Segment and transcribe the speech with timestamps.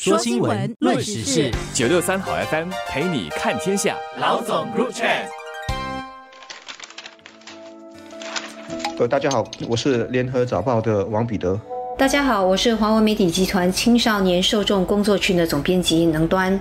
[0.00, 3.96] 说新闻，论时事，九六三好 FM 陪你看天下。
[4.20, 5.08] 老总入场。
[8.96, 11.60] 呃，大家好，我是联合早报的王彼得。
[11.98, 16.60] 大家好，我是华文媒体集团青少年受众工作群的总编辑能端。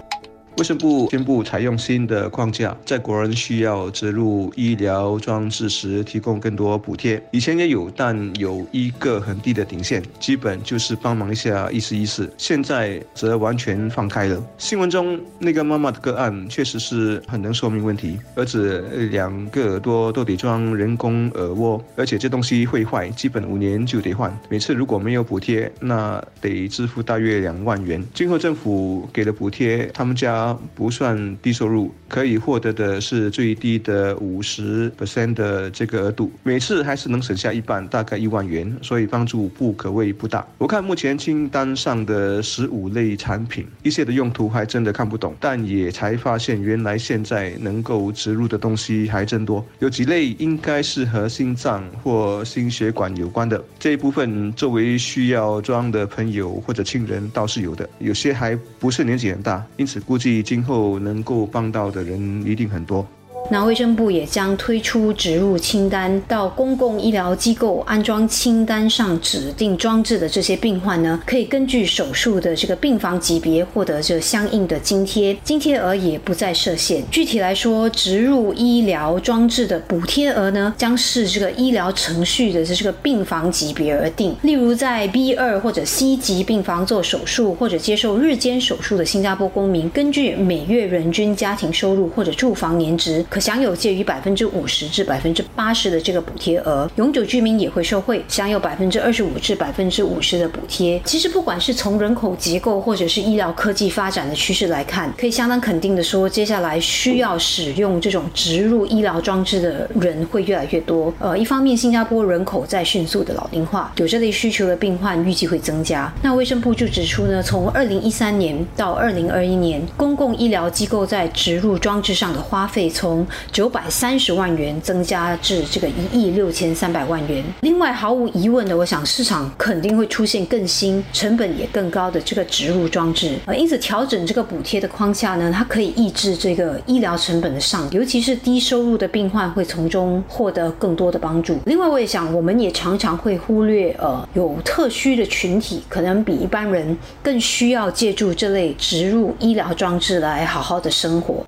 [0.58, 7.22] 卫生部宣布采用新的框架，在国人需要植入医疗装置时提供更多补贴。
[7.30, 12.28] 以前也有，但有一个很低的顶线，基本就是帮忙一下，意思意思。
[12.40, 14.44] 现在则完全放开了。
[14.58, 18.18] 新闻中那个妈妈的个案确实是很能说明问题。
[18.34, 18.80] 儿子
[19.12, 24.36] 两个耳朵都得装人工耳蜗，而且这东西会坏，基本五年就得换。
[24.50, 28.04] 每次如果没有补贴，那得支付大约两万元。
[28.16, 30.47] 今后政府给了补贴，他们家。
[30.76, 40.46] 不算低收入，可以获得的是最低的五十 percent 的这个额度，每次还是能省下一半，大概一万元，所以帮助不可谓不大。
[40.58, 60.37] 我看目前清单上的十五类产品，一些的用途还真的看不懂，但也才发现原来现在能够植入的东西还真多，有几类应该是和心脏或心血管有关的，这一部分作为需要装的朋友或者亲人倒是有的，有些还不是年纪很大，因此估计。
[60.38, 63.04] 你今后能够帮到的人一定很多。
[63.50, 77.02] 那卫生部也将推出植入清单，到公共医疗机构安装清单上指定装置的这些病患呢，可以根据手术的这个病房级别获得这相应的津贴，津贴额也不再设限。
[77.10, 84.36] 具体来说，植入医疗装置的补贴额呢，将是这个医疗程序的这个病房级别而定。
[84.42, 93.26] 例如，在 B 二或者 C 级病房做手术或者接受日间手术的新加坡公民，根据每月人均家庭收入或者住房年值。
[93.40, 101.02] 享有介于百分之五十至百分之八十的这个补贴额，永久居民也会受惠，享有百分之二十五至百分之五十的补贴。
[101.06, 111.14] 其实，不管是从人口结构或者是医疗科技发展的趋势来看，可以相当肯定的说，接下来需要使用这种植入医疗装置的人会越来越多。
[111.20, 116.12] 呃，一方面，新加坡人口在迅速的老龄化，有这类需求的病患预计会增加。
[116.22, 127.44] 那卫生部就指出呢，从二零一三年到二零二一年，公共医疗机构在植入装置上的花费从九百三十万元增加至这个一亿六千三百万元。
[127.62, 133.38] 另外，毫无疑问的，我想市场肯定会出现更新、成本也更高的这个植入装置。
[133.46, 141.60] 呃，因此调整这个补贴的框架呢，它可以抑制这个医疗成本的上，尤其是低收入的病患会从中获得更多的帮助。
[141.66, 151.46] 另外，我也想，我们也常常会忽略，呃，有特需的群体可能比一般人更需要借助这类植入医疗装置来好好的生活。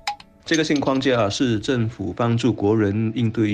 [0.50, 3.52] 这个新框架是政府帮助国人应对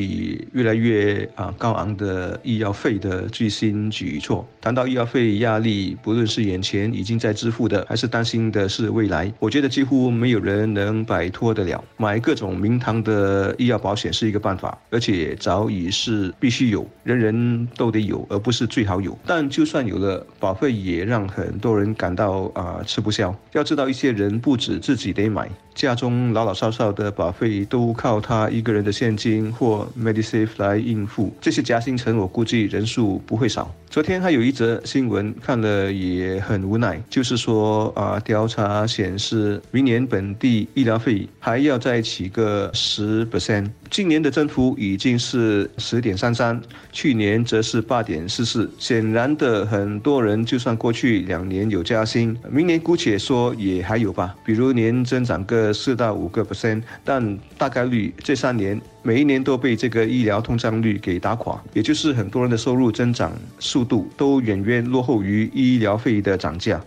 [0.54, 4.48] 越来越啊高昂的医药费的最新举措。
[4.62, 11.84] 谈到医药费压力，不论是眼前已经在支付的，还是担心的是未来，我觉得几乎没有人能摆脱得了。
[11.98, 19.18] 买各种名堂的医药保险是一个办法，而且早已是必须有，人人都得有，而不是最好有。
[19.26, 23.38] 但就算有了，保费也让很多人感到啊吃不消。
[23.52, 25.46] 要知道，一些人不止自己得买。
[25.74, 33.74] 家中老老少少的保费都靠他一个人的现金或 Medisave 来应付，这些夹心层我估计人数不会少。
[33.88, 43.70] 昨天还有一则新闻看了也很无奈，就是说啊，调查显示明年本地医疗费还要再起个十 percent。
[43.88, 46.60] 今年的增幅已经是十点三三，
[46.92, 48.68] 去年则是八点四四。
[48.78, 54.34] 显然的，很多人就算过去两年有加薪，明年姑且说也还有吧。
[54.44, 66.80] 比如年增长个四到五个 percent，但大概率这三年每一年都被这个医疗通胀率给打垮，也就是很多人的收入增长速度都远远落后于医疗费的涨价。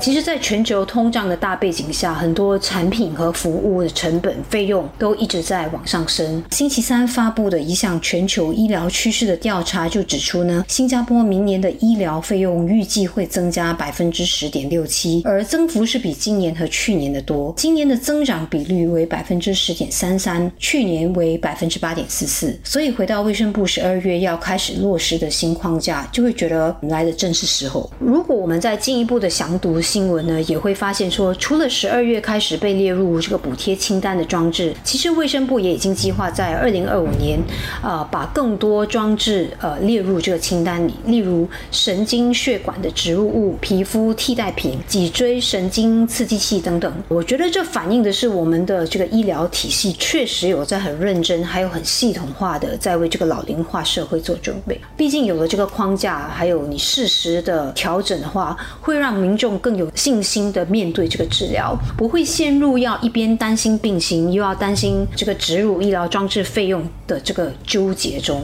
[0.00, 6.42] 其实，在全球通胀的大背景下，很多产品和服务的成本费用都一直在往上升。
[6.50, 17.54] 星期三发布的一项全球医疗趋势的调查就指出呢，新加坡明年的医疗费用预计会增加百分之十点六七，而增幅是比今年和去年的多。
[17.56, 22.58] 今年的增长比率为百分之十点三三，去年为百分之八点四四。
[22.62, 27.90] 所以，回到卫生部十二月要开始落实的新框架，就会觉得来的正是时候。
[27.98, 29.80] 如果我们再进一步的详读。
[29.84, 37.38] 新闻呢也会发现说，除了十二月开始被列入这个补贴清单的装置，其实卫生部也已经计划在二零二五年，
[37.82, 46.90] 呃，把更多装置呃列入这个清单里，例如神经血管的植入物、皮肤替代品、脊椎神经刺激器等等。
[47.08, 54.80] 我觉得这反映的是我们的这个医疗体系确实有在很认真，还有很系统化的在为这个老龄化社会做准备。
[54.96, 59.73] 毕竟有了这个框架，还有你适时的调整的话，会让民众更。
[59.76, 68.42] 有信心的面对这个治疗，不会陷入要一边担心病情，又要担心这个植入医疗装置费用的这个纠结中。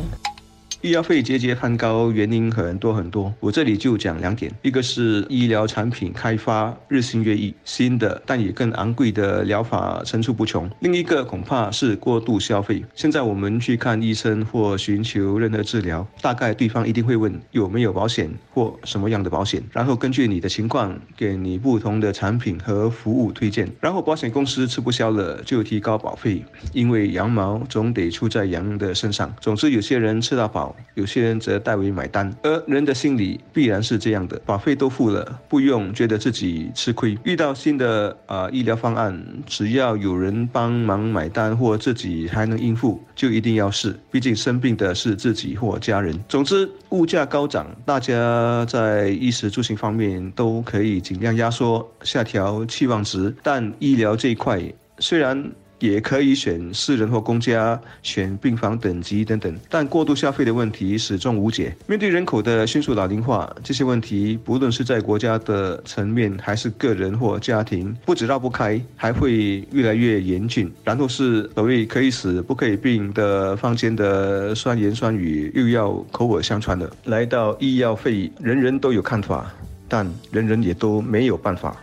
[0.82, 12.82] 医药费节节攀高，原因很多很多，我这里就讲两点：一个是医疗产品开发日新月异，新的但也更昂贵的疗法层出不穷；另一个恐怕是过度消费。
[12.94, 26.42] 现在我们去看医生或寻求任何治疗，大概对方一定会问有没有保险或什么样的保险，然后根据你的情况给你不同的产品和服务推荐，然后保险公司吃不消了就提高保费，
[26.72, 29.30] 因为羊毛总得出在羊的身上。
[29.42, 30.69] 总之，有些人吃到饱。
[30.94, 37.16] 有些人则代为买单，而人的心理必然是这样的：保费都付了，不用觉得自己吃亏。
[37.24, 43.98] 遇到新的啊医疗方案，只要有人帮忙买单或自己还能应付，就一定要试。
[44.10, 46.18] 毕竟生病的是自己或家人。
[46.28, 54.60] 总之，物价高涨，大家在衣食住行方面都可以尽量压缩、下调期望值，但医疗这一块
[54.98, 55.50] 虽然。
[55.80, 61.74] 也可以选私人或公家，选病房等级等等，但过度消费的问题始终无解。
[61.86, 70.70] 面对人口的迅速老龄化，这些问题不论是在国家的层面，还是个人或家庭，不止绕不开，还会越来越严峻。
[70.84, 76.90] 然后是所谓可以死不可以病的坊间的酸言酸语，又要口耳相传了。
[77.04, 79.50] 来到医药费，人人都有看法，
[79.88, 81.76] 但人人也都没有办法。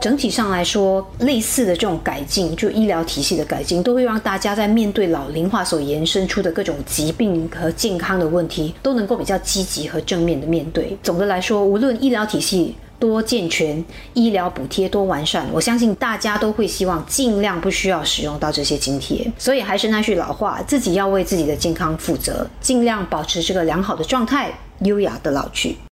[0.00, 10.96] 整体上来说，类似的这种改进，就医疗体系的改进，都会让大家在面对老龄化所延伸出的各种疾病和健康的问题，都能够比较积极和正面的面对。
[11.02, 13.82] 总的来说，无论医疗体系多健全，
[14.12, 19.26] 医疗补贴多完善，我相信大家都会希望尽量不需要使用到这些津贴。
[19.38, 25.76] 所以还是那句老话，自己要为自己的健康负责，尽量保持这个良好的状态，优雅的老去。